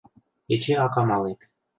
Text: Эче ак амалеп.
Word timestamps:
Эче 0.53 0.73
ак 0.85 0.95
амалеп. 1.01 1.39